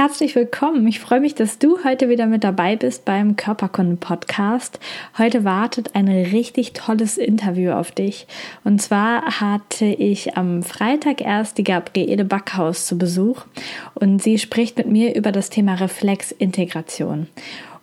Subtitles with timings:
[0.00, 0.86] Herzlich willkommen.
[0.86, 4.80] Ich freue mich, dass du heute wieder mit dabei bist beim Körperkunden Podcast.
[5.18, 8.26] Heute wartet ein richtig tolles Interview auf dich.
[8.64, 13.44] Und zwar hatte ich am Freitag erst die Gabriele Backhaus zu Besuch
[13.92, 17.26] und sie spricht mit mir über das Thema Reflexintegration.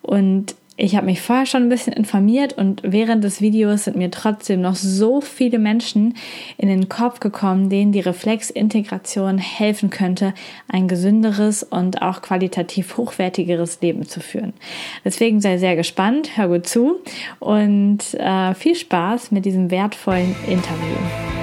[0.02, 4.12] Und ich habe mich vorher schon ein bisschen informiert und während des Videos sind mir
[4.12, 6.16] trotzdem noch so viele Menschen
[6.58, 10.36] in den Kopf gekommen, denen die Reflexintegration helfen könnte,
[10.68, 14.54] ein gesünderes und auch qualitativ hochwertigeres Leben zu führen.
[15.04, 17.00] Deswegen sei sehr gespannt, hör gut zu
[17.40, 21.37] und äh, viel Spaß mit diesem wertvollen Interview.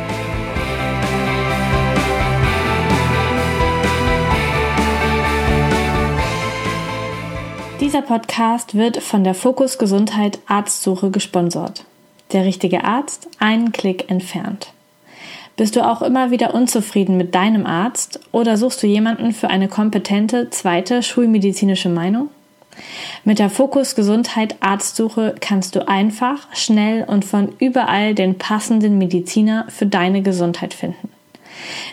[7.94, 11.84] Dieser Podcast wird von der Fokus Gesundheit Arztsuche gesponsert.
[12.32, 14.72] Der richtige Arzt einen Klick entfernt.
[15.56, 19.68] Bist du auch immer wieder unzufrieden mit deinem Arzt oder suchst du jemanden für eine
[19.68, 22.30] kompetente zweite schulmedizinische Meinung?
[23.22, 29.66] Mit der Fokus Gesundheit Arztsuche kannst du einfach, schnell und von überall den passenden Mediziner
[29.68, 31.10] für deine Gesundheit finden.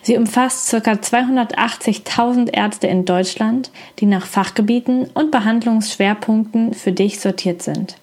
[0.02, 0.78] Sie umfasst ca.
[0.78, 7.98] 280.000 Ärzte in Deutschland, die nach Fachgebieten und Behandlungsschwerpunkten für dich sortiert sind.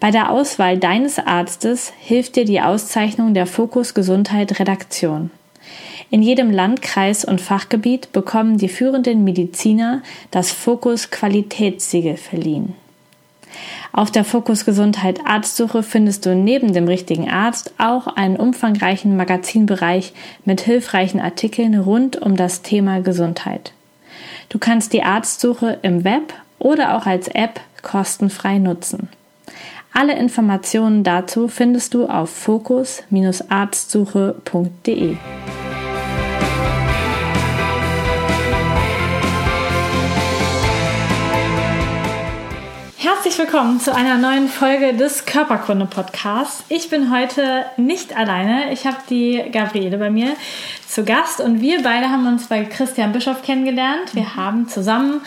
[0.00, 5.30] Bei der Auswahl deines Arztes hilft dir die Auszeichnung der Fokus Gesundheit Redaktion.
[6.10, 12.74] In jedem Landkreis und Fachgebiet bekommen die führenden Mediziner das Fokus Qualitätssiegel verliehen.
[13.92, 20.12] Auf der Fokus Gesundheit Arztsuche findest du neben dem richtigen Arzt auch einen umfangreichen Magazinbereich
[20.44, 23.72] mit hilfreichen Artikeln rund um das Thema Gesundheit.
[24.48, 29.08] Du kannst die Arztsuche im Web oder auch als App kostenfrei nutzen.
[29.92, 35.16] Alle Informationen dazu findest du auf fokus-arztsuche.de.
[43.34, 46.62] Herzlich willkommen zu einer neuen Folge des Körperkunde Podcasts.
[46.68, 48.72] Ich bin heute nicht alleine.
[48.72, 50.36] Ich habe die Gabriele bei mir
[50.86, 54.14] zu Gast und wir beide haben uns bei Christian Bischof kennengelernt.
[54.14, 55.20] Wir haben zusammen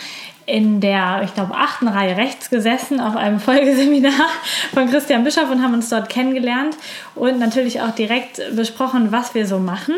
[0.48, 4.30] in der, ich glaube, achten Reihe rechts gesessen auf einem Folgeseminar
[4.72, 6.74] von Christian Bischoff und haben uns dort kennengelernt
[7.14, 9.94] und natürlich auch direkt besprochen, was wir so machen.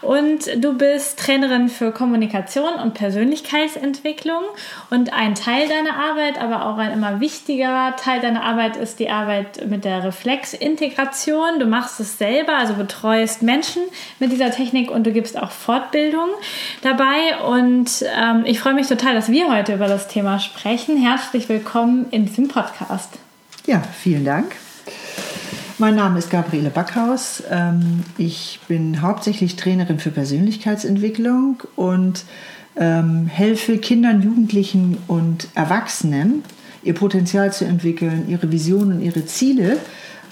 [0.00, 4.42] Und du bist Trainerin für Kommunikation und Persönlichkeitsentwicklung
[4.90, 9.08] und ein Teil deiner Arbeit, aber auch ein immer wichtiger Teil deiner Arbeit ist die
[9.08, 11.60] Arbeit mit der Reflexintegration.
[11.60, 13.82] Du machst es selber, also betreust Menschen
[14.18, 16.28] mit dieser Technik und du gibst auch Fortbildung
[16.82, 17.38] dabei.
[17.46, 20.96] Und ähm, ich freue mich total, dass wir heute über das Thema sprechen.
[20.96, 23.10] Herzlich willkommen in diesem Podcast.
[23.66, 24.56] Ja, vielen Dank.
[25.76, 27.42] Mein Name ist Gabriele Backhaus.
[27.50, 32.24] Ähm, ich bin hauptsächlich Trainerin für Persönlichkeitsentwicklung und
[32.76, 36.42] ähm, helfe Kindern, Jugendlichen und Erwachsenen,
[36.82, 39.76] ihr Potenzial zu entwickeln, ihre Visionen, ihre Ziele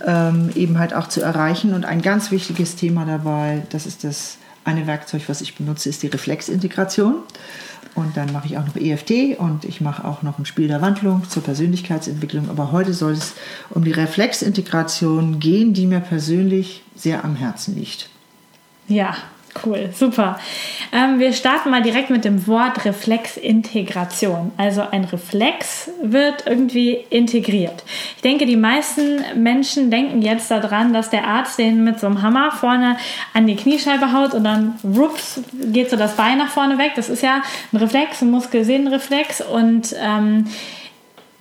[0.06, 1.74] ähm, eben halt auch zu erreichen.
[1.74, 6.02] Und ein ganz wichtiges Thema dabei, das ist das eine Werkzeug, was ich benutze, ist
[6.02, 7.16] die Reflexintegration.
[7.94, 10.80] Und dann mache ich auch noch EFT und ich mache auch noch ein Spiel der
[10.80, 12.48] Wandlung zur Persönlichkeitsentwicklung.
[12.48, 13.34] Aber heute soll es
[13.70, 18.08] um die Reflexintegration gehen, die mir persönlich sehr am Herzen liegt.
[18.86, 19.16] Ja,
[19.64, 20.38] Cool, super.
[20.92, 24.52] Ähm, wir starten mal direkt mit dem Wort Reflexintegration.
[24.56, 27.82] Also ein Reflex wird irgendwie integriert.
[28.16, 32.22] Ich denke, die meisten Menschen denken jetzt daran, dass der Arzt den mit so einem
[32.22, 32.96] Hammer vorne
[33.34, 35.40] an die Kniescheibe haut und dann rups,
[35.72, 36.92] geht so das Bein nach vorne weg.
[36.94, 40.46] Das ist ja ein Reflex, ein Muskelsehnenreflex und ähm,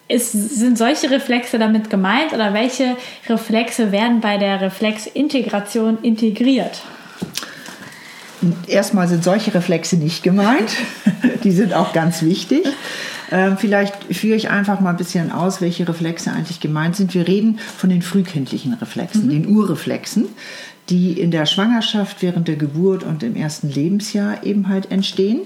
[0.08, 2.98] ist, sind solche Reflexe damit gemeint oder welche
[3.28, 6.82] Reflexe werden bei der Reflexintegration integriert?
[8.68, 10.72] Erstmal sind solche Reflexe nicht gemeint.
[11.44, 12.66] Die sind auch ganz wichtig.
[13.32, 17.14] Ähm, vielleicht führe ich einfach mal ein bisschen aus, welche Reflexe eigentlich gemeint sind.
[17.14, 19.30] Wir reden von den frühkindlichen Reflexen, mhm.
[19.30, 20.28] den Urreflexen,
[20.90, 25.42] die in der Schwangerschaft, während der Geburt und im ersten Lebensjahr eben halt entstehen.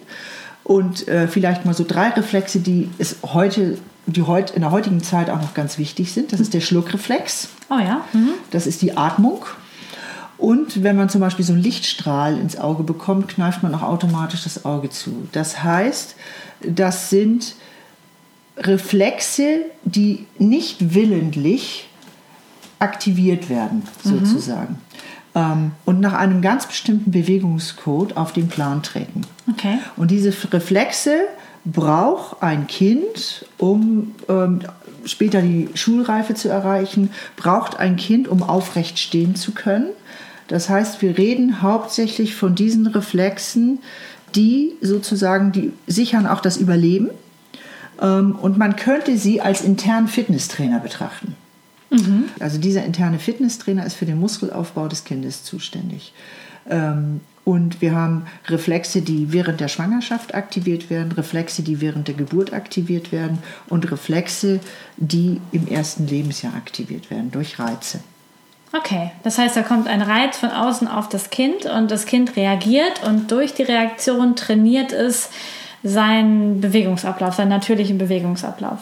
[0.63, 5.03] Und äh, vielleicht mal so drei Reflexe, die es heute, die heute in der heutigen
[5.03, 6.31] Zeit auch noch ganz wichtig sind.
[6.31, 7.49] Das ist der Schluckreflex.
[7.69, 8.05] Oh ja.
[8.13, 8.29] Mhm.
[8.51, 9.45] Das ist die Atmung.
[10.37, 14.43] Und wenn man zum Beispiel so einen Lichtstrahl ins Auge bekommt, kneift man auch automatisch
[14.43, 15.27] das Auge zu.
[15.31, 16.15] Das heißt,
[16.61, 17.55] das sind
[18.57, 21.89] Reflexe, die nicht willentlich
[22.79, 24.79] aktiviert werden, sozusagen.
[25.35, 29.21] Ähm, und nach einem ganz bestimmten Bewegungscode auf den Plan treten.
[29.49, 29.79] Okay.
[29.95, 31.21] Und diese Reflexe
[31.65, 34.59] braucht ein Kind, um ähm,
[35.05, 39.87] später die Schulreife zu erreichen, braucht ein Kind, um aufrecht stehen zu können.
[40.53, 43.79] Das heißt, wir reden hauptsächlich von diesen Reflexen,
[44.35, 47.09] die sozusagen, die sichern auch das Überleben.
[47.99, 51.35] Ähm, und man könnte sie als internen Fitnesstrainer betrachten.
[51.89, 52.25] Mhm.
[52.39, 56.13] Also dieser interne Fitnesstrainer ist für den Muskelaufbau des Kindes zuständig.
[56.69, 62.15] Ähm, und wir haben Reflexe, die während der Schwangerschaft aktiviert werden, Reflexe, die während der
[62.15, 63.39] Geburt aktiviert werden
[63.69, 64.59] und Reflexe,
[64.97, 68.01] die im ersten Lebensjahr aktiviert werden durch Reize.
[68.75, 72.35] Okay, das heißt, da kommt ein Reiz von außen auf das Kind und das Kind
[72.35, 75.29] reagiert und durch die Reaktion trainiert es
[75.83, 78.79] seinen Bewegungsablauf, seinen natürlichen Bewegungsablauf.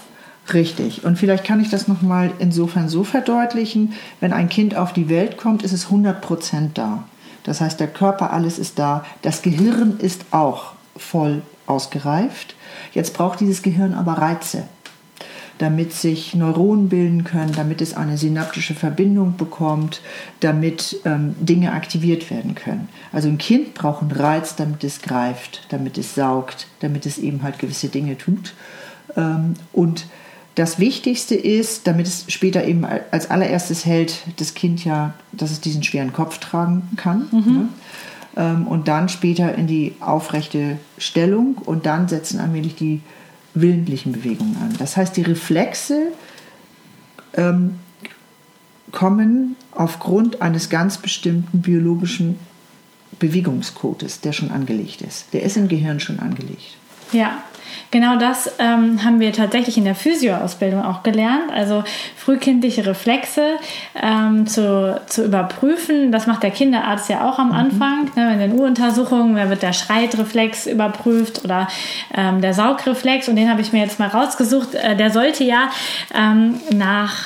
[0.53, 1.03] Richtig.
[1.03, 5.37] Und vielleicht kann ich das nochmal insofern so verdeutlichen, wenn ein Kind auf die Welt
[5.37, 7.03] kommt, ist es 100 Prozent da.
[7.43, 9.03] Das heißt, der Körper, alles ist da.
[9.23, 12.55] Das Gehirn ist auch voll ausgereift.
[12.93, 14.63] Jetzt braucht dieses Gehirn aber Reize,
[15.61, 20.01] damit sich Neuronen bilden können, damit es eine synaptische Verbindung bekommt,
[20.39, 22.89] damit ähm, Dinge aktiviert werden können.
[23.11, 27.43] Also ein Kind braucht einen Reiz, damit es greift, damit es saugt, damit es eben
[27.43, 28.55] halt gewisse Dinge tut.
[29.15, 30.07] Ähm, und
[30.55, 35.61] das Wichtigste ist, damit es später eben als allererstes hält, das Kind ja, dass es
[35.61, 37.27] diesen schweren Kopf tragen kann.
[37.31, 37.53] Mhm.
[37.53, 37.69] Ne?
[38.35, 43.01] Ähm, und dann später in die aufrechte Stellung und dann setzen allmählich die
[43.53, 44.75] willentlichen Bewegungen an.
[44.79, 46.07] Das heißt, die Reflexe
[47.33, 47.75] ähm,
[48.91, 52.39] kommen aufgrund eines ganz bestimmten biologischen
[53.19, 55.33] Bewegungscodes, der schon angelegt ist.
[55.33, 56.77] Der ist im Gehirn schon angelegt.
[57.11, 57.43] Ja,
[57.91, 61.51] Genau das ähm, haben wir tatsächlich in der Physioausbildung auch gelernt.
[61.53, 61.83] Also
[62.15, 63.57] frühkindliche Reflexe
[64.01, 66.13] ähm, zu, zu überprüfen.
[66.13, 67.53] Das macht der Kinderarzt ja auch am mhm.
[67.53, 68.11] Anfang.
[68.15, 71.67] Ne, in den U-Untersuchungen da wird der Schreitreflex überprüft oder
[72.15, 73.27] ähm, der Saugreflex.
[73.27, 74.73] Und den habe ich mir jetzt mal rausgesucht.
[74.73, 75.69] Äh, der sollte ja
[76.15, 77.25] ähm, nach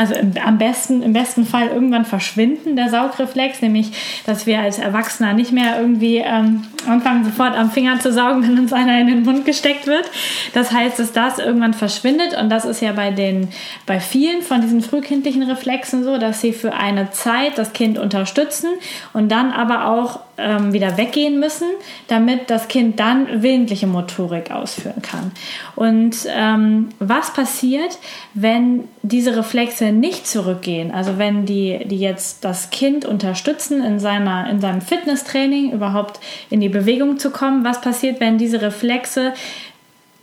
[0.00, 3.92] also im, am besten, im besten Fall irgendwann verschwinden, der Saugreflex, nämlich,
[4.24, 8.58] dass wir als Erwachsener nicht mehr irgendwie ähm, anfangen, sofort am Finger zu saugen, wenn
[8.58, 10.10] uns einer in den Mund gesteckt wird.
[10.54, 13.48] Das heißt, dass das irgendwann verschwindet und das ist ja bei den,
[13.84, 18.70] bei vielen von diesen frühkindlichen Reflexen so, dass sie für eine Zeit das Kind unterstützen
[19.12, 21.68] und dann aber auch ähm, wieder weggehen müssen,
[22.08, 25.32] damit das Kind dann willentliche Motorik ausführen kann.
[25.76, 27.98] Und ähm, was passiert,
[28.34, 30.90] wenn diese Reflexe nicht zurückgehen?
[30.90, 36.60] Also wenn die, die jetzt das Kind unterstützen in, seiner, in seinem Fitnesstraining überhaupt in
[36.60, 39.32] die Bewegung zu kommen, was passiert, wenn diese Reflexe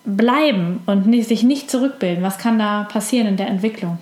[0.06, 2.24] bleiben und sich nicht zurückbilden?
[2.24, 4.00] Was kann da passieren in der Entwicklung?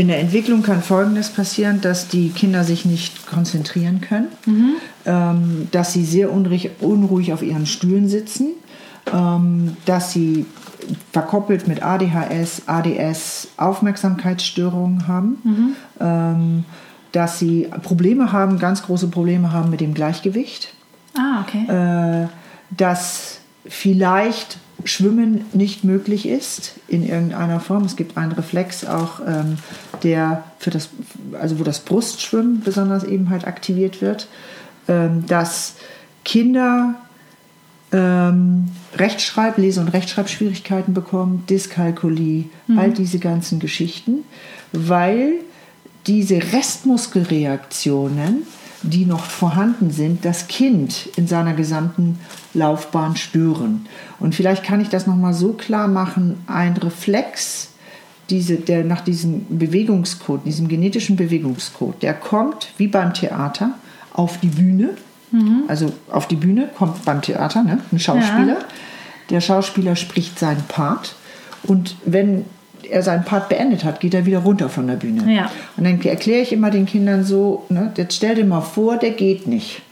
[0.00, 4.72] In der Entwicklung kann Folgendes passieren, dass die Kinder sich nicht konzentrieren können, mhm.
[5.04, 8.52] ähm, dass sie sehr unruhig, unruhig, auf ihren Stühlen sitzen,
[9.12, 10.46] ähm, dass sie
[11.12, 15.76] verkoppelt mit ADHS, ADS Aufmerksamkeitsstörungen haben, mhm.
[16.00, 16.64] ähm,
[17.12, 20.72] dass sie Probleme haben, ganz große Probleme haben mit dem Gleichgewicht.
[21.14, 22.22] Ah, okay.
[22.24, 22.28] Äh,
[22.74, 27.84] dass vielleicht Schwimmen nicht möglich ist in irgendeiner Form.
[27.84, 29.58] Es gibt einen Reflex auch, ähm,
[30.02, 30.90] der für das,
[31.40, 34.28] also wo das Brustschwimmen besonders eben halt aktiviert wird,
[34.88, 35.74] ähm, dass
[36.24, 36.94] Kinder
[37.92, 42.78] ähm, Rechtschreib-, Lese- und Rechtschreibschwierigkeiten bekommen, Dyskalkulie, mhm.
[42.78, 44.24] all diese ganzen Geschichten,
[44.72, 45.32] weil
[46.06, 48.46] diese Restmuskelreaktionen
[48.82, 52.18] die noch vorhanden sind, das Kind in seiner gesamten
[52.54, 53.86] Laufbahn stören.
[54.18, 57.68] Und vielleicht kann ich das nochmal so klar machen, ein Reflex,
[58.30, 63.74] diese, der nach diesem Bewegungscode, diesem genetischen Bewegungscode, der kommt wie beim Theater
[64.12, 64.90] auf die Bühne.
[65.32, 65.64] Mhm.
[65.68, 68.58] Also auf die Bühne kommt beim Theater ne, ein Schauspieler.
[68.60, 68.64] Ja.
[69.30, 71.16] Der Schauspieler spricht seinen Part.
[71.62, 72.44] Und wenn
[72.88, 75.32] er seinen Part beendet hat, geht er wieder runter von der Bühne.
[75.32, 75.50] Ja.
[75.76, 79.10] Und dann erkläre ich immer den Kindern so, ne, jetzt stell dir mal vor, der
[79.10, 79.82] geht nicht.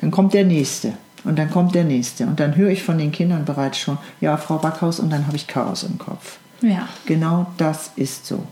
[0.00, 0.94] Dann kommt der Nächste.
[1.24, 2.24] Und dann kommt der Nächste.
[2.26, 5.36] Und dann höre ich von den Kindern bereits schon, ja, Frau Backhaus, und dann habe
[5.36, 6.38] ich Chaos im Kopf.
[6.62, 6.88] Ja.
[7.06, 8.42] Genau das ist so.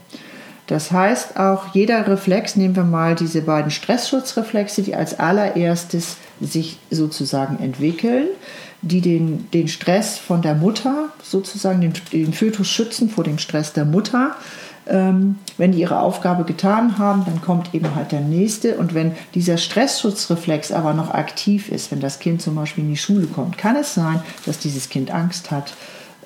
[0.67, 6.79] Das heißt auch, jeder Reflex, nehmen wir mal diese beiden Stressschutzreflexe, die als allererstes sich
[6.91, 8.27] sozusagen entwickeln,
[8.83, 13.73] die den, den Stress von der Mutter, sozusagen den, den Fötus schützen vor dem Stress
[13.73, 14.37] der Mutter.
[14.89, 18.77] Ähm, wenn die ihre Aufgabe getan haben, dann kommt eben halt der nächste.
[18.77, 22.97] Und wenn dieser Stressschutzreflex aber noch aktiv ist, wenn das Kind zum Beispiel in die
[22.97, 25.75] Schule kommt, kann es sein, dass dieses Kind Angst hat,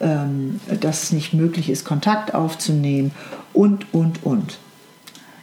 [0.01, 3.13] ähm, dass es nicht möglich ist, Kontakt aufzunehmen
[3.55, 4.59] und, und, und.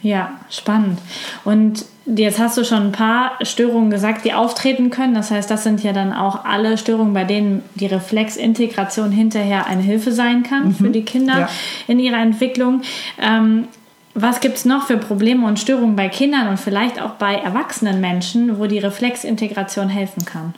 [0.00, 1.00] Ja, spannend.
[1.44, 1.86] Und
[2.16, 5.14] jetzt hast du schon ein paar Störungen gesagt, die auftreten können.
[5.14, 9.82] Das heißt, das sind ja dann auch alle Störungen, bei denen die Reflexintegration hinterher eine
[9.82, 10.74] Hilfe sein kann mhm.
[10.74, 11.48] für die Kinder ja.
[11.86, 12.82] in ihrer Entwicklung.
[13.20, 13.68] Ähm,
[14.14, 18.00] was gibt es noch für Probleme und Störungen bei Kindern und vielleicht auch bei erwachsenen
[18.00, 20.54] Menschen, wo die Reflexintegration helfen kann?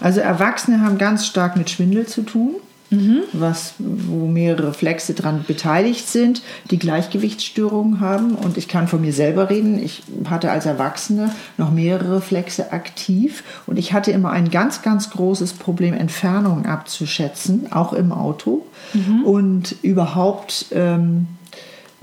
[0.00, 2.56] Also Erwachsene haben ganz stark mit Schwindel zu tun
[2.92, 3.22] mhm.
[3.32, 8.34] was, wo mehrere Reflexe daran beteiligt sind, die Gleichgewichtsstörungen haben.
[8.34, 9.82] Und ich kann von mir selber reden.
[9.82, 13.42] Ich hatte als Erwachsene noch mehrere Reflexe aktiv.
[13.66, 18.64] Und ich hatte immer ein ganz, ganz großes Problem, Entfernungen abzuschätzen, auch im Auto.
[18.92, 19.24] Mhm.
[19.24, 20.66] Und überhaupt...
[20.72, 21.26] Ähm,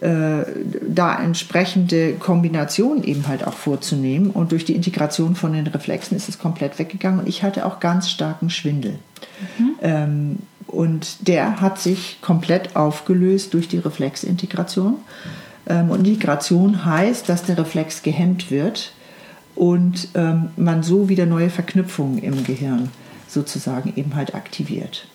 [0.01, 0.46] äh,
[0.88, 4.29] da entsprechende Kombinationen eben halt auch vorzunehmen.
[4.29, 7.19] Und durch die Integration von den Reflexen ist es komplett weggegangen.
[7.19, 8.98] Und ich hatte auch ganz starken Schwindel.
[9.58, 9.72] Mhm.
[9.81, 10.38] Ähm,
[10.69, 14.97] und der hat sich komplett aufgelöst durch die Reflexintegration.
[15.67, 18.93] Ähm, und Integration heißt, dass der Reflex gehemmt wird
[19.55, 22.89] und ähm, man so wieder neue Verknüpfungen im Gehirn
[23.27, 25.07] sozusagen eben halt aktiviert.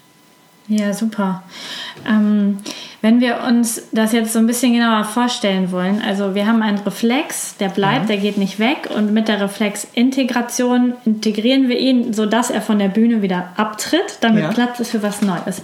[0.69, 1.43] Ja, super.
[2.09, 2.59] Ähm,
[3.03, 6.79] wenn wir uns das jetzt so ein bisschen genauer vorstellen wollen, also wir haben einen
[6.79, 8.07] Reflex, der bleibt, ja.
[8.07, 12.89] der geht nicht weg und mit der Reflexintegration integrieren wir ihn, sodass er von der
[12.89, 14.53] Bühne wieder abtritt, damit ja.
[14.53, 15.61] Platz ist für was Neues.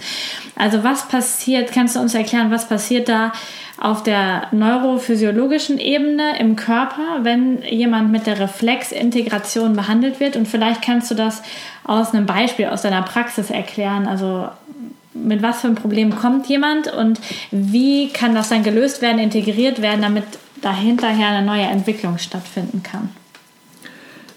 [0.55, 3.31] Also was passiert, kannst du uns erklären, was passiert da
[3.79, 10.35] auf der neurophysiologischen Ebene im Körper, wenn jemand mit der Reflexintegration behandelt wird?
[10.35, 11.41] Und vielleicht kannst du das
[11.83, 14.07] aus einem Beispiel aus deiner Praxis erklären.
[14.07, 14.49] Also
[15.13, 17.19] mit was für einem Problem kommt jemand und
[17.51, 20.23] wie kann das dann gelöst werden, integriert werden, damit
[20.61, 23.09] dahinterher eine neue Entwicklung stattfinden kann?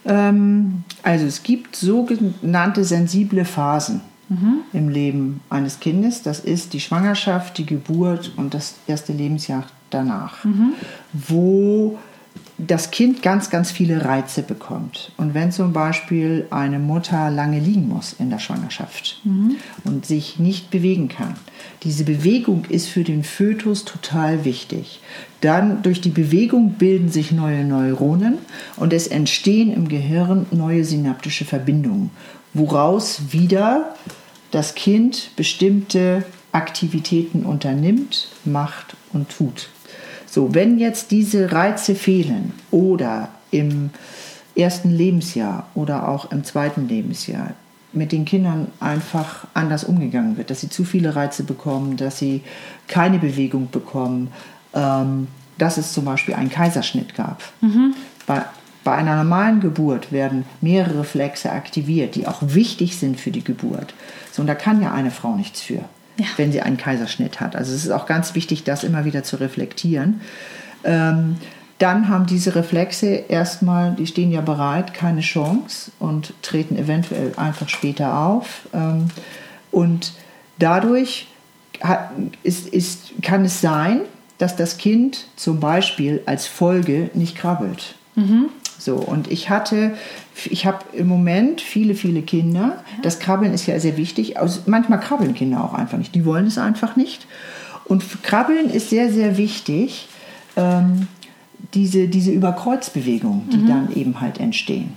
[0.04, 4.60] Ähm, also es gibt sogenannte sensible Phasen mhm.
[4.72, 6.22] im Leben eines Kindes.
[6.22, 10.74] Das ist die Schwangerschaft, die Geburt und das erste Lebensjahr danach, mhm.
[11.12, 11.98] wo
[12.56, 15.10] das Kind ganz, ganz viele Reize bekommt.
[15.16, 19.56] Und wenn zum Beispiel eine Mutter lange liegen muss in der Schwangerschaft mhm.
[19.84, 21.34] und sich nicht bewegen kann,
[21.82, 25.00] diese Bewegung ist für den Fötus total wichtig.
[25.40, 28.38] Dann durch die Bewegung bilden sich neue Neuronen
[28.76, 32.10] und es entstehen im Gehirn neue synaptische Verbindungen,
[32.52, 33.94] woraus wieder
[34.52, 39.70] das Kind bestimmte Aktivitäten unternimmt, macht und tut.
[40.34, 43.90] So, wenn jetzt diese Reize fehlen oder im
[44.56, 47.50] ersten Lebensjahr oder auch im zweiten Lebensjahr
[47.92, 52.42] mit den Kindern einfach anders umgegangen wird, dass sie zu viele Reize bekommen, dass sie
[52.88, 54.32] keine Bewegung bekommen,
[54.72, 57.40] ähm, dass es zum Beispiel einen Kaiserschnitt gab.
[57.60, 57.94] Mhm.
[58.26, 58.44] Bei,
[58.82, 63.94] bei einer normalen Geburt werden mehrere Reflexe aktiviert, die auch wichtig sind für die Geburt.
[64.32, 65.84] So, und da kann ja eine Frau nichts für
[66.18, 66.26] ja.
[66.36, 67.56] wenn sie einen Kaiserschnitt hat.
[67.56, 70.20] Also es ist auch ganz wichtig, das immer wieder zu reflektieren.
[70.84, 71.36] Ähm,
[71.78, 77.68] dann haben diese Reflexe erstmal, die stehen ja bereit, keine Chance und treten eventuell einfach
[77.68, 78.68] später auf.
[78.72, 79.08] Ähm,
[79.70, 80.12] und
[80.58, 81.26] dadurch
[81.82, 82.10] hat,
[82.42, 84.02] ist, ist, kann es sein,
[84.38, 87.96] dass das Kind zum Beispiel als Folge nicht krabbelt.
[88.14, 88.46] Mhm.
[88.78, 89.96] So, und ich hatte,
[90.50, 92.82] ich habe im Moment viele, viele Kinder.
[93.02, 94.38] Das Krabbeln ist ja sehr wichtig.
[94.38, 96.14] Also manchmal krabbeln Kinder auch einfach nicht.
[96.14, 97.26] Die wollen es einfach nicht.
[97.84, 100.08] Und Krabbeln ist sehr, sehr wichtig.
[100.56, 101.06] Ähm,
[101.72, 103.68] diese, diese Überkreuzbewegungen, die mhm.
[103.68, 104.92] dann eben halt entstehen.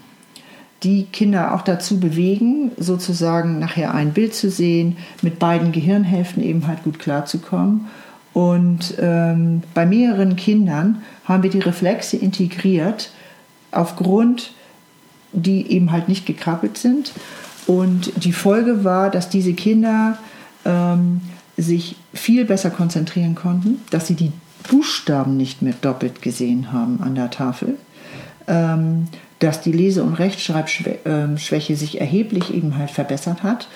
[0.83, 6.67] Die Kinder auch dazu bewegen, sozusagen nachher ein Bild zu sehen, mit beiden Gehirnhälften eben
[6.67, 7.87] halt gut klarzukommen.
[8.37, 13.09] Und ähm, bei mehreren Kindern haben wir die Reflexe integriert,
[13.71, 14.51] aufgrund,
[15.33, 17.13] die eben halt nicht gekrabbelt sind.
[17.65, 20.19] Und die Folge war, dass diese Kinder
[20.65, 21.21] ähm,
[21.57, 24.31] sich viel besser konzentrieren konnten, dass sie die
[24.69, 27.73] Buchstaben nicht mehr doppelt gesehen haben an der Tafel,
[28.47, 29.07] ähm,
[29.39, 31.37] dass die Lese- und Rechtschreibschwäche ähm,
[31.79, 33.67] sich erheblich eben halt verbessert hat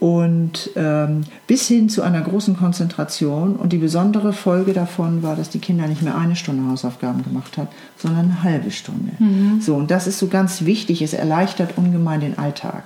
[0.00, 3.56] und ähm, bis hin zu einer großen Konzentration.
[3.56, 7.56] Und die besondere Folge davon war, dass die Kinder nicht mehr eine Stunde Hausaufgaben gemacht
[7.56, 9.12] haben, sondern eine halbe Stunde.
[9.18, 9.60] Mhm.
[9.60, 11.02] So, und das ist so ganz wichtig.
[11.02, 12.84] Es erleichtert ungemein den Alltag.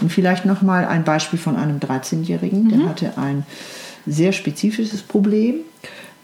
[0.00, 2.68] Und vielleicht noch mal ein Beispiel von einem 13-Jährigen, mhm.
[2.68, 3.44] der hatte ein
[4.06, 5.56] sehr spezifisches Problem.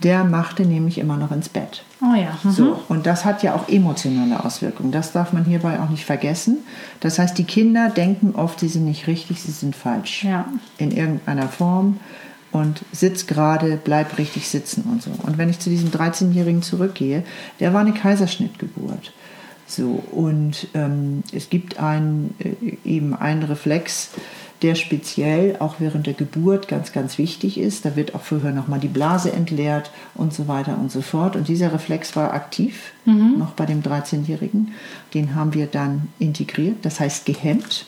[0.02, 1.82] Der machte nämlich immer noch ins Bett.
[2.00, 2.38] Oh ja.
[2.42, 2.50] Mhm.
[2.50, 4.92] So, und das hat ja auch emotionale Auswirkungen.
[4.92, 6.58] Das darf man hierbei auch nicht vergessen.
[7.00, 10.24] Das heißt, die Kinder denken oft, sie sind nicht richtig, sie sind falsch.
[10.24, 10.46] Ja.
[10.78, 11.98] In irgendeiner Form.
[12.50, 15.10] Und sitz gerade, bleib richtig sitzen und so.
[15.24, 17.24] Und wenn ich zu diesem 13-Jährigen zurückgehe,
[17.60, 19.12] der war eine Kaiserschnittgeburt.
[19.66, 24.10] So, und ähm, es gibt ein, äh, eben einen Reflex,
[24.62, 27.84] der speziell auch während der Geburt ganz, ganz wichtig ist.
[27.84, 31.36] Da wird auch vorher nochmal die Blase entleert und so weiter und so fort.
[31.36, 33.38] Und dieser Reflex war aktiv, mhm.
[33.38, 34.72] noch bei dem 13-Jährigen.
[35.14, 37.86] Den haben wir dann integriert, das heißt gehemmt.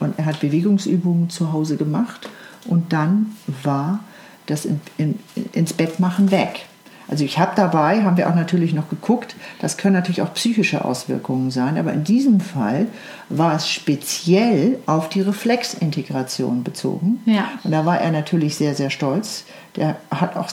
[0.00, 2.28] Und er hat Bewegungsübungen zu Hause gemacht.
[2.66, 4.00] Und dann war
[4.46, 5.18] das in, in,
[5.52, 6.66] ins Bett machen weg.
[7.08, 10.84] Also ich habe dabei, haben wir auch natürlich noch geguckt, das können natürlich auch psychische
[10.84, 12.86] Auswirkungen sein, aber in diesem Fall
[13.30, 17.20] war es speziell auf die Reflexintegration bezogen.
[17.24, 17.48] Ja.
[17.64, 19.44] Und da war er natürlich sehr, sehr stolz.
[19.76, 20.50] Der hat auch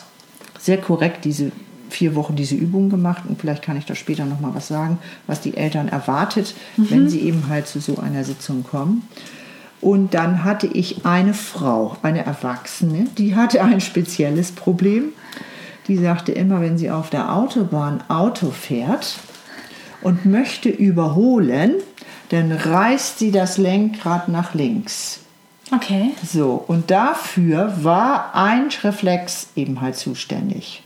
[0.60, 1.52] sehr korrekt diese
[1.90, 4.98] vier Wochen diese Übung gemacht und vielleicht kann ich da später noch mal was sagen,
[5.28, 6.90] was die Eltern erwartet, mhm.
[6.90, 9.08] wenn sie eben halt zu so einer Sitzung kommen.
[9.82, 15.10] Und dann hatte ich eine Frau, eine Erwachsene, die hatte ein spezielles Problem
[15.88, 19.20] die sagte immer, wenn sie auf der Autobahn Auto fährt
[20.02, 21.74] und möchte überholen,
[22.30, 25.20] dann reißt sie das Lenkrad nach links.
[25.72, 26.12] Okay.
[26.24, 30.84] So, und dafür war ein Reflex eben halt zuständig,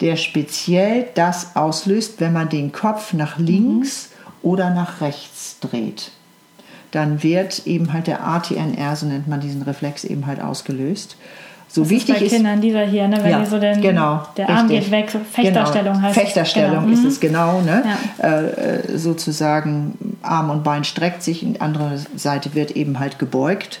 [0.00, 4.50] der speziell das auslöst, wenn man den Kopf nach links mhm.
[4.50, 6.12] oder nach rechts dreht.
[6.92, 11.16] Dann wird eben halt der ATNR, so nennt man diesen Reflex, eben halt ausgelöst.
[11.68, 13.18] So das wichtig ist bei Kindern dieser hier, ne?
[13.22, 14.84] wenn ja, die so den, genau, der Arm richtig.
[14.84, 16.06] geht weg, so Fechterstellung genau.
[16.06, 16.92] heißt Fechterstellung genau.
[16.92, 17.08] ist mhm.
[17.08, 17.84] es genau, ne?
[18.18, 18.40] Ja.
[18.40, 23.80] Äh, sozusagen Arm und Bein streckt sich, die andere Seite wird eben halt gebeugt.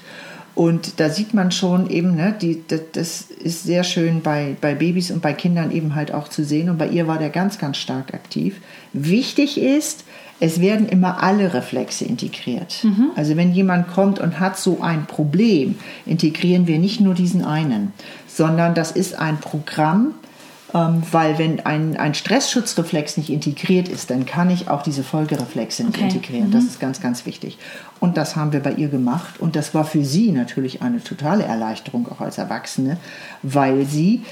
[0.56, 4.74] Und da sieht man schon eben, ne, die, das, das ist sehr schön bei, bei
[4.74, 6.70] Babys und bei Kindern eben halt auch zu sehen.
[6.70, 8.62] Und bei ihr war der ganz, ganz stark aktiv.
[8.94, 10.04] Wichtig ist,
[10.40, 12.84] es werden immer alle Reflexe integriert.
[12.84, 13.10] Mhm.
[13.16, 17.92] Also wenn jemand kommt und hat so ein Problem, integrieren wir nicht nur diesen einen,
[18.26, 20.14] sondern das ist ein Programm,
[20.74, 25.84] ähm, weil wenn ein, ein Stressschutzreflex nicht integriert ist, dann kann ich auch diese Folgereflexe
[25.84, 26.08] nicht okay.
[26.08, 26.48] integrieren.
[26.48, 26.52] Mhm.
[26.52, 27.56] Das ist ganz, ganz wichtig.
[27.98, 29.40] Und das haben wir bei ihr gemacht.
[29.40, 32.98] Und das war für sie natürlich eine totale Erleichterung, auch als Erwachsene,
[33.42, 34.22] weil sie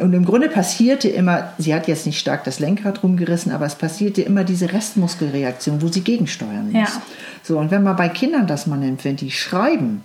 [0.00, 3.74] und im Grunde passierte immer, sie hat jetzt nicht stark das Lenkrad rumgerissen, aber es
[3.74, 6.88] passierte immer diese Restmuskelreaktion, wo sie gegensteuern muss.
[6.94, 7.02] Ja.
[7.42, 10.02] So, und wenn man bei Kindern das mal nimmt, wenn die schreiben,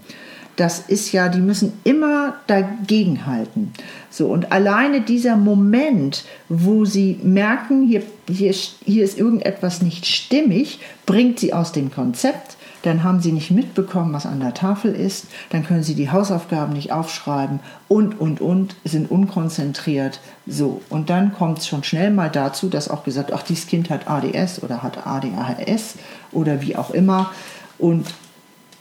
[0.57, 3.71] das ist ja, die müssen immer dagegenhalten.
[4.10, 8.53] So, und alleine dieser Moment, wo sie merken, hier, hier,
[8.86, 14.13] hier ist irgendetwas nicht stimmig, bringt sie aus dem Konzept dann haben sie nicht mitbekommen,
[14.13, 18.76] was an der Tafel ist, dann können sie die Hausaufgaben nicht aufschreiben und, und, und,
[18.84, 20.20] sind unkonzentriert.
[20.48, 23.89] So, und dann kommt es schon schnell mal dazu, dass auch gesagt, ach, dieses Kind
[23.89, 25.96] hat ADS oder hat ADHS
[26.32, 27.32] oder wie auch immer.
[27.78, 28.13] Und,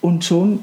[0.00, 0.60] und schon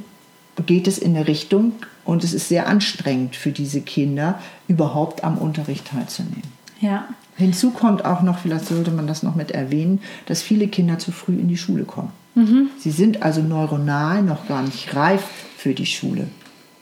[0.66, 1.74] geht es in eine Richtung
[2.06, 6.58] und es ist sehr anstrengend für diese Kinder, überhaupt am Unterricht teilzunehmen.
[6.80, 7.08] Ja.
[7.36, 11.12] Hinzu kommt auch noch, vielleicht sollte man das noch mit erwähnen, dass viele Kinder zu
[11.12, 12.12] früh in die Schule kommen.
[12.38, 12.70] Mhm.
[12.78, 15.24] Sie sind also neuronal noch gar nicht reif
[15.58, 16.28] für die Schule.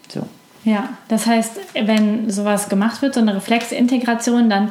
[0.09, 0.27] So.
[0.65, 1.53] Ja, das heißt,
[1.85, 4.69] wenn sowas gemacht wird, so eine Reflexintegration, dann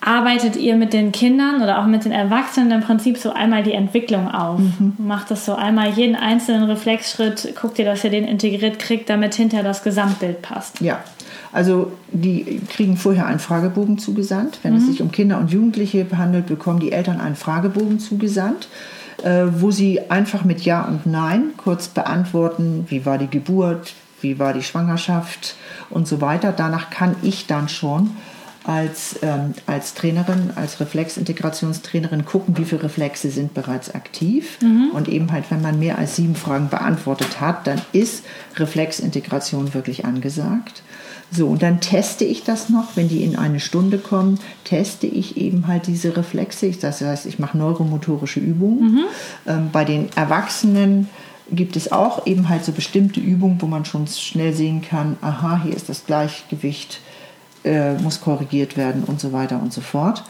[0.00, 3.72] arbeitet ihr mit den Kindern oder auch mit den Erwachsenen im Prinzip so einmal die
[3.72, 4.58] Entwicklung auf.
[4.58, 4.94] Mhm.
[4.98, 9.34] Macht das so einmal jeden einzelnen Reflexschritt, guckt ihr, dass ihr den integriert kriegt, damit
[9.34, 10.80] hinter das Gesamtbild passt.
[10.80, 11.00] Ja,
[11.52, 14.58] also die kriegen vorher einen Fragebogen zugesandt.
[14.62, 14.78] Wenn mhm.
[14.78, 18.68] es sich um Kinder und Jugendliche behandelt, bekommen die Eltern einen Fragebogen zugesandt
[19.24, 24.52] wo sie einfach mit Ja und Nein kurz beantworten, wie war die Geburt, wie war
[24.52, 25.56] die Schwangerschaft
[25.90, 26.52] und so weiter.
[26.52, 28.10] Danach kann ich dann schon
[28.64, 34.58] als, ähm, als Trainerin, als Reflexintegrationstrainerin gucken, wie viele Reflexe sind bereits aktiv.
[34.60, 34.90] Mhm.
[34.92, 38.24] Und eben halt, wenn man mehr als sieben Fragen beantwortet hat, dann ist
[38.56, 40.82] Reflexintegration wirklich angesagt.
[41.30, 45.36] So, und dann teste ich das noch, wenn die in eine Stunde kommen, teste ich
[45.36, 46.70] eben halt diese Reflexe.
[46.70, 48.92] Das heißt, ich mache neuromotorische Übungen.
[48.92, 49.04] Mhm.
[49.46, 51.08] Ähm, bei den Erwachsenen
[51.50, 55.62] gibt es auch eben halt so bestimmte Übungen, wo man schon schnell sehen kann, aha,
[55.64, 57.00] hier ist das Gleichgewicht,
[57.64, 60.24] äh, muss korrigiert werden und so weiter und so fort.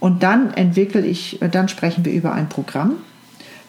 [0.00, 2.96] Und dann entwickle ich, äh, dann sprechen wir über ein Programm,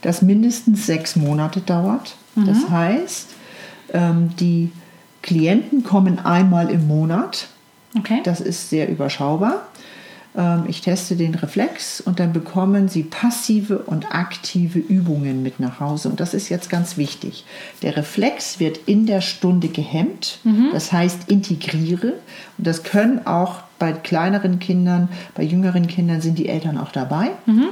[0.01, 2.15] das mindestens sechs Monate dauert.
[2.35, 2.45] Mhm.
[2.45, 3.27] Das heißt,
[3.93, 4.71] ähm, die
[5.25, 7.47] Klienten kommen einmal im Monat.
[7.97, 8.21] Okay.
[8.23, 9.65] Das ist sehr überschaubar.
[10.37, 15.79] Ähm, ich teste den Reflex und dann bekommen Sie passive und aktive Übungen mit nach
[15.79, 16.09] Hause.
[16.09, 17.43] Und das ist jetzt ganz wichtig.
[17.81, 20.69] Der Reflex wird in der Stunde gehemmt, mhm.
[20.73, 22.13] das heißt integriere.
[22.59, 27.31] Und das können auch bei kleineren Kindern, bei jüngeren Kindern sind die Eltern auch dabei.
[27.47, 27.69] Mhm.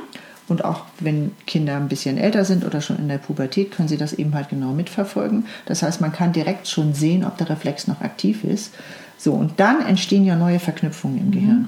[0.48, 3.98] Und auch wenn Kinder ein bisschen älter sind oder schon in der Pubertät, können sie
[3.98, 5.46] das eben halt genau mitverfolgen.
[5.66, 8.74] Das heißt, man kann direkt schon sehen, ob der Reflex noch aktiv ist.
[9.18, 11.32] So, und dann entstehen ja neue Verknüpfungen im mhm.
[11.32, 11.68] Gehirn.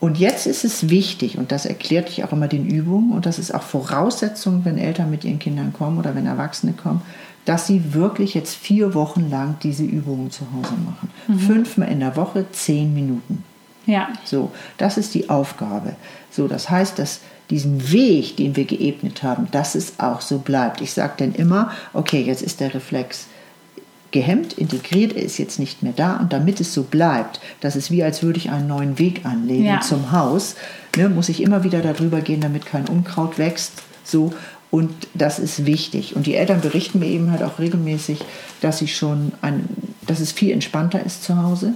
[0.00, 3.38] Und jetzt ist es wichtig, und das erklärt ich auch immer den Übungen, und das
[3.38, 7.02] ist auch Voraussetzung, wenn Eltern mit ihren Kindern kommen oder wenn Erwachsene kommen,
[7.44, 11.10] dass sie wirklich jetzt vier Wochen lang diese Übungen zu Hause machen.
[11.28, 11.38] Mhm.
[11.38, 13.44] Fünfmal in der Woche, zehn Minuten.
[13.86, 14.08] Ja.
[14.24, 15.96] So, das ist die Aufgabe.
[16.30, 20.80] So, das heißt, dass diesen Weg, den wir geebnet haben, dass es auch so bleibt.
[20.80, 23.26] Ich sage dann immer, okay, jetzt ist der Reflex
[24.12, 26.16] gehemmt, integriert, er ist jetzt nicht mehr da.
[26.16, 29.64] Und damit es so bleibt, das ist wie als würde ich einen neuen Weg anlegen
[29.64, 29.80] ja.
[29.80, 30.56] zum Haus,
[30.96, 33.82] ne, muss ich immer wieder darüber gehen, damit kein Unkraut wächst.
[34.04, 34.32] So.
[34.70, 36.14] Und das ist wichtig.
[36.14, 38.20] Und die Eltern berichten mir eben halt auch regelmäßig,
[38.60, 39.68] dass sie schon ein,
[40.06, 41.74] dass es viel entspannter ist zu Hause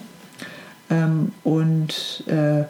[0.91, 2.65] ähm, und äh,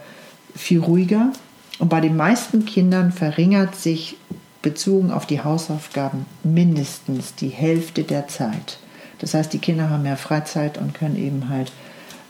[0.56, 1.32] viel ruhiger.
[1.78, 4.16] Und bei den meisten Kindern verringert sich
[4.62, 8.78] bezogen auf die Hausaufgaben mindestens die Hälfte der Zeit.
[9.18, 11.72] Das heißt, die Kinder haben mehr Freizeit und können eben halt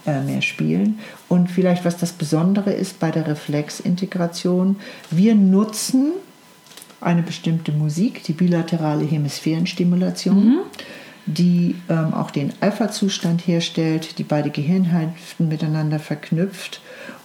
[0.05, 0.99] äh, mehr spielen.
[1.27, 4.77] Und vielleicht, was das Besondere ist bei der Reflexintegration,
[5.09, 6.11] wir nutzen
[7.01, 10.59] eine bestimmte Musik, die bilaterale Hemisphärenstimulation, mhm.
[11.25, 16.81] Die ähm, auch den Alpha-Zustand herstellt, die beide Gehirnhälften miteinander verknüpft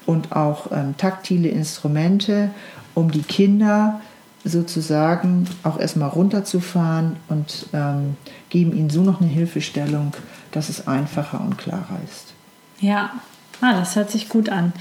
[0.06, 2.50] und auch ähm, taktile Instrumente,
[2.94, 4.00] um die Kinder
[4.42, 8.16] sozusagen auch erstmal runterzufahren und ähm,
[8.48, 10.14] geben ihnen so noch eine Hilfestellung,
[10.52, 12.32] dass es einfacher und klarer ist.
[12.80, 13.10] Ja,
[13.60, 14.72] ah, das hört sich gut an.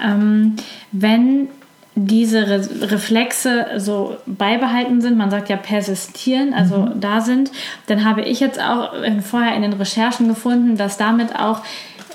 [0.00, 0.56] Ähm,
[0.92, 1.48] wenn
[1.94, 7.00] diese Re Reflexe so beibehalten sind, man sagt ja persistieren, also mhm.
[7.00, 7.50] da sind,
[7.86, 11.60] dann habe ich jetzt auch vorher in den Recherchen gefunden, dass damit auch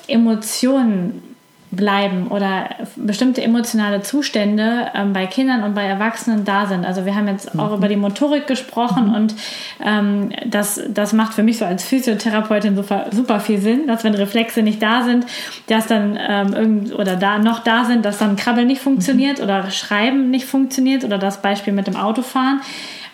[0.07, 1.21] Emotionen
[1.69, 6.85] bleiben oder bestimmte emotionale Zustände ähm, bei Kindern und bei Erwachsenen da sind.
[6.85, 7.77] Also wir haben jetzt auch mhm.
[7.77, 9.15] über die Motorik gesprochen mhm.
[9.15, 9.35] und
[9.83, 14.15] ähm, das, das macht für mich so als Physiotherapeutin super, super viel Sinn, dass wenn
[14.15, 15.25] Reflexe nicht da sind,
[15.67, 19.43] dass dann ähm, irgend, oder da noch da sind, dass dann Krabbeln nicht funktioniert mhm.
[19.43, 22.61] oder Schreiben nicht funktioniert oder das Beispiel mit dem Autofahren.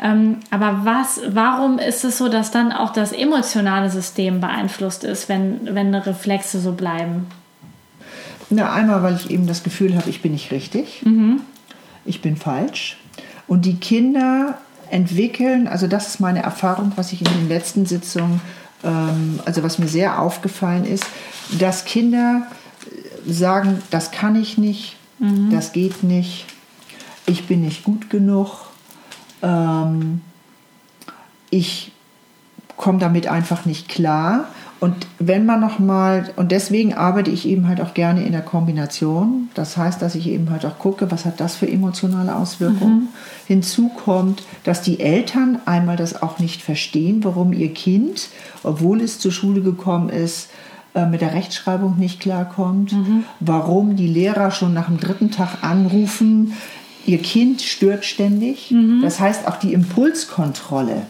[0.02, 5.28] Ähm, aber was, warum ist es so, dass dann auch das emotionale System beeinflusst ist,
[5.28, 7.28] wenn, wenn Reflexe so bleiben?
[8.56, 11.42] Na, einmal, weil ich eben das Gefühl habe, ich bin nicht richtig, mhm.
[12.06, 12.98] ich bin falsch.
[13.48, 14.60] Und die Kinder
[14.92, 18.42] entwickeln, also das ist meine Erfahrung, was ich in den letzten Sitzungen,
[18.84, 21.06] ähm, also was mir sehr aufgefallen ist,
[21.58, 22.48] dass Kinder
[23.26, 25.50] sagen, das kann ich nicht, mhm.
[25.50, 26.46] das geht nicht,
[27.26, 28.68] ich bin nicht gut genug,
[29.42, 30.22] ähm,
[31.50, 31.92] ich
[32.78, 34.48] komme damit einfach nicht klar.
[34.84, 39.48] Und wenn man nochmal, und deswegen arbeite ich eben halt auch gerne in der Kombination.
[39.54, 43.04] Das heißt, dass ich eben halt auch gucke, was hat das für emotionale Auswirkungen.
[43.04, 43.08] Mhm.
[43.48, 48.28] Hinzu kommt, dass die Eltern einmal das auch nicht verstehen, warum ihr Kind,
[48.62, 50.50] obwohl es zur Schule gekommen ist,
[50.96, 53.24] äh, mit der Rechtschreibung nicht klarkommt, mhm.
[53.40, 56.56] warum die Lehrer schon nach dem dritten Tag anrufen,
[57.06, 58.72] ihr Kind stört ständig.
[58.72, 59.00] Mhm.
[59.02, 61.04] Das heißt auch die Impulskontrolle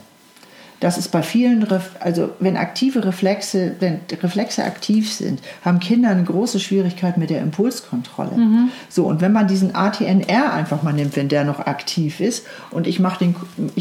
[0.83, 1.65] das ist bei vielen,
[2.01, 7.39] also wenn aktive Reflexe, wenn Reflexe aktiv sind, haben Kinder eine große Schwierigkeit mit der
[7.39, 8.35] Impulskontrolle.
[8.35, 8.69] Mhm.
[8.89, 12.85] So, und wenn man diesen ATNR einfach mal nimmt, wenn der noch aktiv ist und
[12.85, 13.35] ich mache den,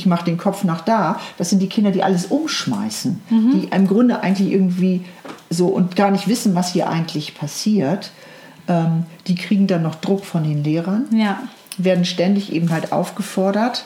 [0.05, 3.51] mach den Kopf nach da, das sind die Kinder, die alles umschmeißen, mhm.
[3.51, 5.05] die im Grunde eigentlich irgendwie
[5.51, 8.13] so und gar nicht wissen, was hier eigentlich passiert.
[8.69, 11.43] Ähm, die kriegen dann noch Druck von den Lehrern, ja.
[11.79, 13.85] werden ständig eben halt aufgefordert.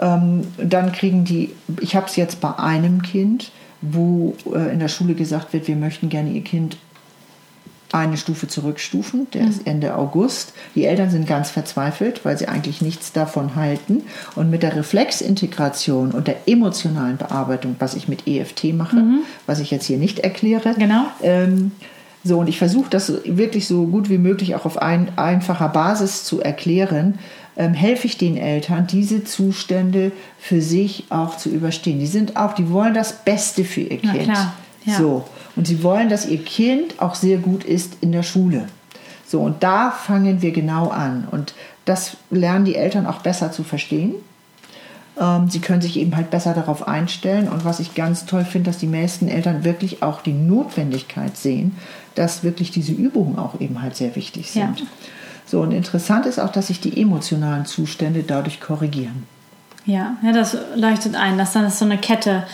[0.00, 4.88] Ähm, dann kriegen die, ich habe es jetzt bei einem Kind, wo äh, in der
[4.88, 6.76] Schule gesagt wird, wir möchten gerne ihr Kind
[7.92, 9.48] eine Stufe zurückstufen, der mhm.
[9.48, 10.52] ist Ende August.
[10.74, 14.02] Die Eltern sind ganz verzweifelt, weil sie eigentlich nichts davon halten.
[14.34, 19.20] Und mit der Reflexintegration und der emotionalen Bearbeitung, was ich mit EFT mache, mhm.
[19.46, 21.06] was ich jetzt hier nicht erkläre, genau.
[21.22, 21.72] Ähm,
[22.24, 26.24] so, und ich versuche das wirklich so gut wie möglich auch auf ein, einfacher Basis
[26.24, 27.18] zu erklären,
[27.58, 31.98] ähm, helfe ich den Eltern, diese Zustände für sich auch zu überstehen.
[31.98, 34.22] Die sind auch, die wollen das Beste für ihr Kind.
[34.22, 34.96] Klar, ja.
[34.96, 35.24] So.
[35.56, 38.68] Und sie wollen, dass ihr Kind auch sehr gut ist in der Schule.
[39.26, 41.26] So, und da fangen wir genau an.
[41.30, 41.52] Und
[41.84, 44.14] das lernen die Eltern auch besser zu verstehen.
[45.20, 47.48] Ähm, sie können sich eben halt besser darauf einstellen.
[47.48, 51.76] Und was ich ganz toll finde, dass die meisten Eltern wirklich auch die Notwendigkeit sehen,
[52.14, 54.80] dass wirklich diese Übungen auch eben halt sehr wichtig sind.
[54.80, 54.86] Ja.
[55.48, 59.26] So, und interessant ist auch, dass sich die emotionalen Zustände dadurch korrigieren.
[59.86, 62.44] Ja, ja das leuchtet ein, dass dann so eine Kette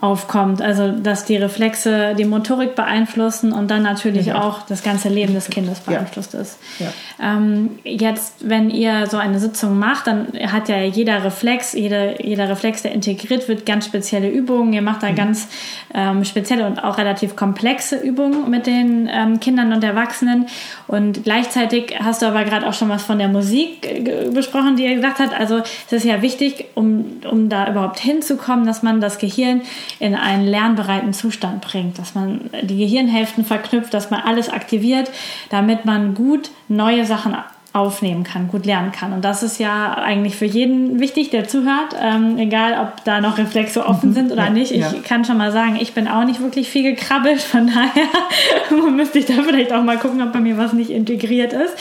[0.00, 0.62] aufkommt.
[0.62, 4.40] Also dass die Reflexe die Motorik beeinflussen und dann natürlich ja.
[4.40, 6.40] auch das ganze Leben des Kindes beeinflusst ja.
[6.40, 6.58] ist.
[6.78, 6.86] Ja.
[7.20, 12.48] Ähm, jetzt, wenn ihr so eine Sitzung macht, dann hat ja jeder Reflex, jeder, jeder
[12.48, 14.72] Reflex, der integriert wird, ganz spezielle Übungen.
[14.72, 15.16] Ihr macht da mhm.
[15.16, 15.48] ganz
[15.92, 20.46] ähm, spezielle und auch relativ komplexe Übungen mit den ähm, Kindern und Erwachsenen.
[20.86, 24.84] Und gleichzeitig hast du aber gerade auch schon was von der Musik äh, besprochen, die
[24.84, 25.34] ihr gesagt habt.
[25.34, 29.62] Also es ist ja wichtig, um, um da überhaupt hinzukommen, dass man das Gehirn
[29.98, 35.10] in einen lernbereiten Zustand bringt, dass man die Gehirnhälften verknüpft, dass man alles aktiviert,
[35.50, 37.34] damit man gut neue Sachen
[37.74, 39.12] aufnehmen kann, gut lernen kann.
[39.12, 43.36] Und das ist ja eigentlich für jeden wichtig, der zuhört, ähm, egal ob da noch
[43.36, 44.14] Reflexe offen mhm.
[44.14, 44.72] sind oder ja, nicht.
[44.72, 44.94] Ich ja.
[45.04, 49.26] kann schon mal sagen, ich bin auch nicht wirklich viel gekrabbelt, von daher müsste ich
[49.26, 51.74] da vielleicht auch mal gucken, ob bei mir was nicht integriert ist.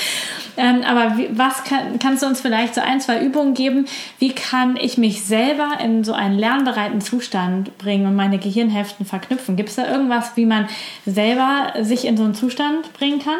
[0.58, 3.86] Ähm, aber wie, was kann, kannst du uns vielleicht so ein, zwei Übungen geben?
[4.18, 9.56] Wie kann ich mich selber in so einen lernbereiten Zustand bringen und meine Gehirnhälften verknüpfen?
[9.56, 10.68] Gibt es da irgendwas, wie man
[11.06, 13.40] selber sich in so einen Zustand bringen kann?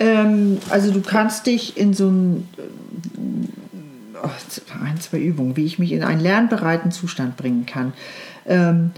[0.00, 2.48] Ähm, also du kannst dich in so ein,
[4.20, 4.28] oh,
[4.84, 7.92] ein, zwei Übungen, wie ich mich in einen lernbereiten Zustand bringen kann.
[8.46, 8.90] Ähm,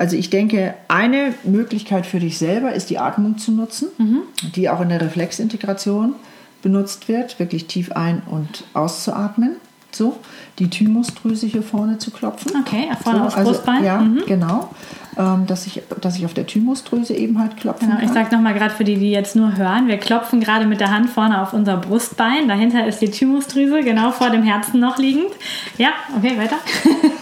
[0.00, 4.22] also ich denke, eine Möglichkeit für dich selber ist die Atmung zu nutzen, mhm.
[4.54, 6.14] die auch in der Reflexintegration
[6.62, 9.56] benutzt wird, wirklich tief ein- und auszuatmen.
[9.92, 10.16] So,
[10.58, 12.52] die Thymusdrüse hier vorne zu klopfen.
[12.62, 13.84] Okay, vorne so, aufs also, Brustbein.
[13.84, 14.22] Ja, mhm.
[14.26, 14.70] genau.
[15.18, 18.08] Ähm, dass, ich, dass ich auf der Thymusdrüse eben halt klopfen genau, kann.
[18.08, 20.90] Ich sage nochmal gerade für die, die jetzt nur hören, wir klopfen gerade mit der
[20.90, 22.48] Hand vorne auf unser Brustbein.
[22.48, 25.30] Dahinter ist die Thymusdrüse, genau vor dem Herzen noch liegend.
[25.76, 26.56] Ja, okay, weiter.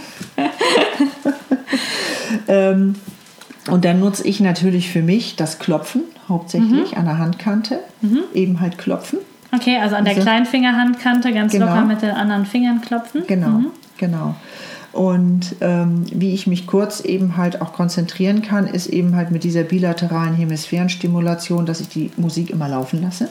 [2.48, 2.96] ähm,
[3.70, 6.98] und dann nutze ich natürlich für mich das Klopfen, hauptsächlich mhm.
[6.98, 8.20] an der Handkante, mhm.
[8.34, 9.18] eben halt klopfen.
[9.54, 11.66] Okay, also an der also, kleinen Fingerhandkante ganz genau.
[11.66, 13.22] locker mit den anderen Fingern klopfen.
[13.26, 13.66] Genau, mhm.
[13.96, 14.34] genau.
[14.92, 19.44] Und ähm, wie ich mich kurz eben halt auch konzentrieren kann, ist eben halt mit
[19.44, 23.28] dieser bilateralen Hemisphärenstimulation, dass ich die Musik immer laufen lasse.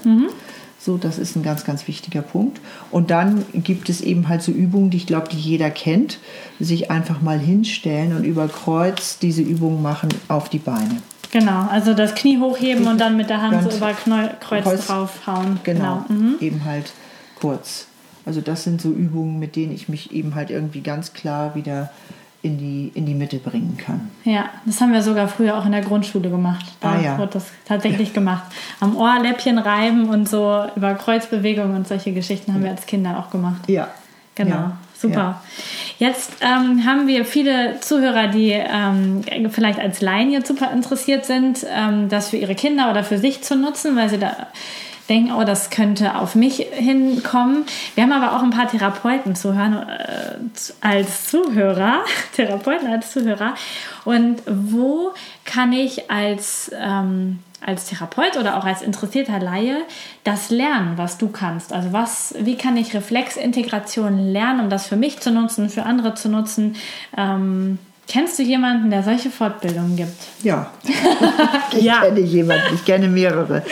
[0.79, 2.61] So, das ist ein ganz, ganz wichtiger Punkt.
[2.91, 6.19] Und dann gibt es eben halt so Übungen, die ich glaube, die jeder kennt,
[6.59, 11.01] sich einfach mal hinstellen und über Kreuz diese Übungen machen auf die Beine.
[11.31, 13.93] Genau, also das Knie hochheben und dann mit der Hand so über
[14.39, 15.59] Kreuz, Kreuz draufhauen.
[15.63, 16.21] Genau, genau.
[16.21, 16.35] Mhm.
[16.39, 16.93] eben halt
[17.35, 17.87] kurz.
[18.25, 21.91] Also das sind so Übungen, mit denen ich mich eben halt irgendwie ganz klar wieder
[22.41, 24.11] in die, in die Mitte bringen kann.
[24.23, 26.65] Ja, das haben wir sogar früher auch in der Grundschule gemacht.
[26.79, 27.17] Da ah, ja.
[27.17, 28.43] wurde das tatsächlich gemacht.
[28.79, 33.19] Am Ohr Läppchen reiben und so über Kreuzbewegungen und solche Geschichten haben wir als Kinder
[33.19, 33.67] auch gemacht.
[33.67, 33.89] Ja.
[34.35, 34.55] Genau.
[34.55, 34.77] Ja.
[34.99, 35.15] Super.
[35.17, 35.41] Ja.
[35.99, 41.65] Jetzt ähm, haben wir viele Zuhörer, die ähm, vielleicht als Laien jetzt super interessiert sind,
[41.69, 44.47] ähm, das für ihre Kinder oder für sich zu nutzen, weil sie da
[45.09, 47.65] denken, oh, das könnte auf mich hinkommen.
[47.95, 50.35] Wir haben aber auch ein paar Therapeuten zuhören äh,
[50.81, 52.03] als Zuhörer,
[52.35, 53.55] Therapeuten als Zuhörer.
[54.05, 55.11] Und wo
[55.45, 59.81] kann ich als ähm, als Therapeut oder auch als interessierter Laie
[60.23, 61.73] das lernen, was du kannst.
[61.73, 66.13] Also was, wie kann ich Reflexintegration lernen, um das für mich zu nutzen, für andere
[66.13, 66.75] zu nutzen?
[67.17, 70.15] Ähm, Kennst du jemanden, der solche Fortbildungen gibt?
[70.41, 70.71] Ja,
[71.77, 72.01] ich ja.
[72.01, 73.63] kenne jemanden, ich kenne mehrere.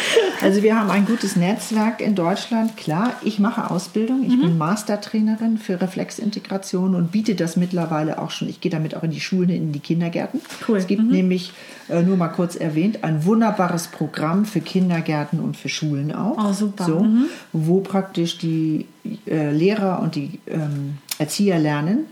[0.42, 2.76] Also wir haben ein gutes Netzwerk in Deutschland.
[2.76, 4.42] Klar, ich mache Ausbildung, ich mhm.
[4.42, 8.50] bin Mastertrainerin für Reflexintegration und biete das mittlerweile auch schon.
[8.50, 10.42] Ich gehe damit auch in die Schulen, in die Kindergärten.
[10.68, 10.80] Cool.
[10.80, 11.12] Es gibt mhm.
[11.12, 11.54] nämlich,
[11.88, 16.38] äh, nur mal kurz erwähnt, ein wunderbares Programm für Kindergärten und für Schulen auch.
[16.38, 16.84] Oh, super.
[16.84, 17.28] So, mhm.
[17.54, 18.86] Wo praktisch die
[19.28, 22.08] äh, Lehrer und die ähm, Erzieher lernen,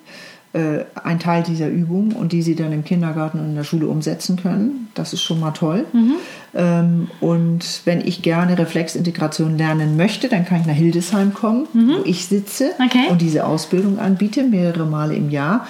[0.53, 3.87] äh, ein Teil dieser Übung und die sie dann im Kindergarten und in der Schule
[3.87, 4.89] umsetzen können.
[4.93, 5.85] Das ist schon mal toll.
[5.91, 6.13] Mhm.
[6.53, 11.95] Ähm, und wenn ich gerne Reflexintegration lernen möchte, dann kann ich nach Hildesheim kommen, mhm.
[11.97, 13.07] wo ich sitze okay.
[13.09, 15.65] und diese Ausbildung anbiete, mehrere Male im Jahr.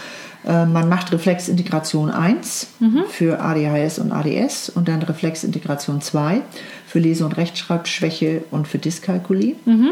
[0.46, 3.04] Äh, man macht Reflexintegration 1 mhm.
[3.10, 6.42] für ADHS und ADS und dann Reflexintegration 2
[6.86, 9.56] für Lese- und Rechtschreibschwäche und für Dyskalkulie.
[9.66, 9.92] Mhm.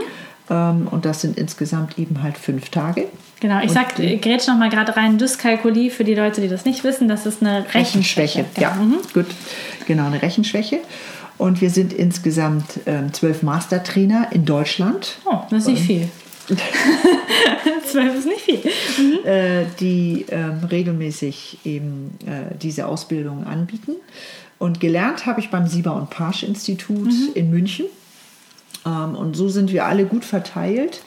[0.50, 3.08] Ähm, und das sind insgesamt eben halt fünf Tage.
[3.42, 6.64] Genau, ich und sag, grätsch noch mal gerade rein, Dyskalkulie für die Leute, die das
[6.64, 8.40] nicht wissen, das ist eine Rechenschwäche.
[8.40, 8.46] Rechenschwäche.
[8.54, 8.68] Genau.
[8.68, 8.98] Ja, mhm.
[9.14, 9.26] gut,
[9.88, 10.80] genau, eine Rechenschwäche.
[11.40, 15.18] Und wir sind insgesamt ähm, zwölf Mastertrainer in Deutschland.
[15.26, 16.08] Oh, das ist nicht viel.
[17.88, 18.60] Zwölf ist nicht viel.
[19.00, 19.26] Mhm.
[19.26, 23.94] Äh, die ähm, regelmäßig eben äh, diese Ausbildung anbieten.
[24.60, 27.30] Und gelernt habe ich beim Sieber und Pasch Institut mhm.
[27.34, 27.88] in München.
[28.86, 31.02] Ähm, und so sind wir alle gut verteilt.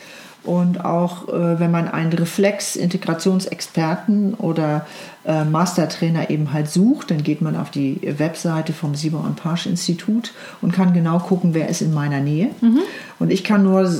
[0.44, 4.85] Und auch äh, wenn man einen Reflex-Integrationsexperten oder
[5.24, 9.64] äh, Mastertrainer eben halt sucht, dann geht man auf die Webseite vom Sieber und Parsch
[9.66, 12.50] Institut und kann genau gucken, wer ist in meiner Nähe.
[12.61, 12.80] Mhm.
[13.18, 13.90] Und ich kann nur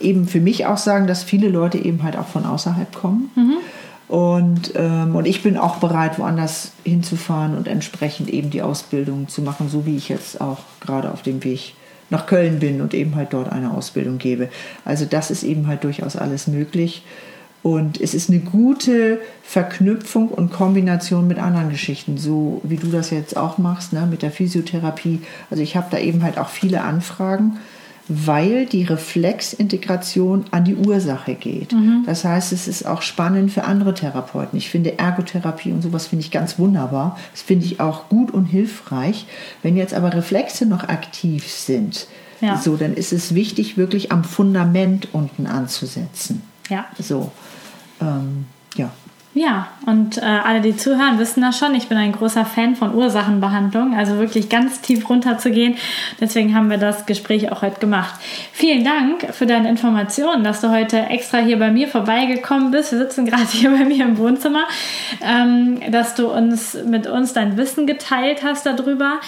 [0.00, 3.30] eben für mich auch sagen, dass viele Leute eben halt auch von außerhalb kommen.
[3.34, 3.56] Mhm.
[4.08, 9.42] Und, ähm, und ich bin auch bereit, woanders hinzufahren und entsprechend eben die Ausbildung zu
[9.42, 11.81] machen, so wie ich jetzt auch gerade auf dem Weg bin
[12.12, 14.48] nach Köln bin und eben halt dort eine Ausbildung gebe.
[14.84, 17.02] Also das ist eben halt durchaus alles möglich.
[17.62, 23.10] Und es ist eine gute Verknüpfung und Kombination mit anderen Geschichten, so wie du das
[23.10, 25.20] jetzt auch machst, ne, mit der Physiotherapie.
[25.48, 27.58] Also ich habe da eben halt auch viele Anfragen,
[28.26, 31.72] weil die Reflexintegration an die Ursache geht.
[31.72, 32.02] Mhm.
[32.06, 34.58] Das heißt, es ist auch spannend für andere Therapeuten.
[34.58, 37.18] Ich finde Ergotherapie und sowas finde ich ganz wunderbar.
[37.32, 39.26] Das finde ich auch gut und hilfreich.
[39.62, 42.06] Wenn jetzt aber Reflexe noch aktiv sind,
[42.40, 42.56] ja.
[42.56, 46.42] so, dann ist es wichtig, wirklich am Fundament unten anzusetzen.
[46.68, 46.86] Ja.
[46.98, 47.30] So,
[48.00, 48.46] ähm,
[48.76, 48.90] ja.
[49.34, 51.74] Ja, und äh, alle, die zuhören, wissen das schon.
[51.74, 55.76] Ich bin ein großer Fan von Ursachenbehandlung, also wirklich ganz tief runter zu gehen.
[56.20, 58.20] Deswegen haben wir das Gespräch auch heute gemacht.
[58.52, 62.92] Vielen Dank für deine Informationen, dass du heute extra hier bei mir vorbeigekommen bist.
[62.92, 64.64] Wir sitzen gerade hier bei mir im Wohnzimmer,
[65.22, 69.20] ähm, dass du uns mit uns dein Wissen geteilt hast darüber.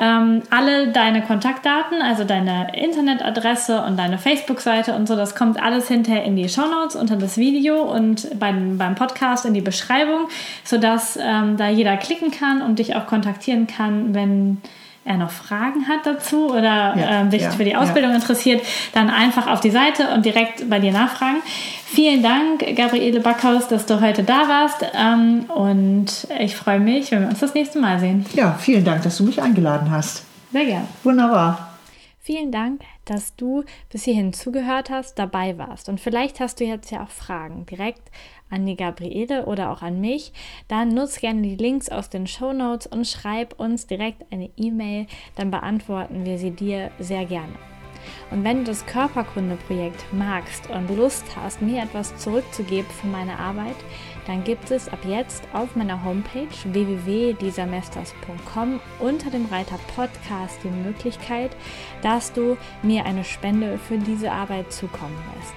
[0.00, 5.86] Ähm, alle deine Kontaktdaten, also deine Internetadresse und deine Facebook-Seite und so, das kommt alles
[5.86, 10.28] hinterher in die Shownotes unter das Video und beim, beim Podcast die Beschreibung,
[10.64, 14.58] sodass ähm, da jeder klicken kann und dich auch kontaktieren kann, wenn
[15.04, 18.16] er noch Fragen hat dazu oder ja, äh, sich ja, für die Ausbildung ja.
[18.16, 18.62] interessiert,
[18.92, 21.42] dann einfach auf die Seite und direkt bei dir nachfragen.
[21.86, 27.22] Vielen Dank, Gabriele Backhaus, dass du heute da warst ähm, und ich freue mich, wenn
[27.22, 28.24] wir uns das nächste Mal sehen.
[28.34, 30.24] Ja, vielen Dank, dass du mich eingeladen hast.
[30.52, 30.86] Sehr gerne.
[31.02, 31.76] Wunderbar.
[32.20, 35.88] Vielen Dank, dass du bis hierhin zugehört hast, dabei warst.
[35.88, 38.10] Und vielleicht hast du jetzt ja auch Fragen direkt
[38.50, 40.32] an die Gabriele oder auch an mich,
[40.68, 45.06] dann nutz gerne die Links aus den Show Notes und schreib uns direkt eine E-Mail,
[45.36, 47.54] dann beantworten wir sie dir sehr gerne.
[48.30, 53.76] Und wenn du das Körperkunde-Projekt magst und Lust hast, mir etwas zurückzugeben für meine Arbeit,
[54.26, 61.56] dann gibt es ab jetzt auf meiner Homepage www.disamesters.com unter dem Reiter Podcast die Möglichkeit,
[62.02, 65.54] dass du mir eine Spende für diese Arbeit zukommen lässt.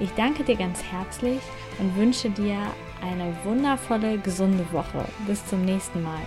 [0.00, 1.40] Ich danke dir ganz herzlich
[1.78, 2.58] und wünsche dir
[3.02, 5.04] eine wundervolle, gesunde Woche.
[5.26, 6.20] Bis zum nächsten Mal.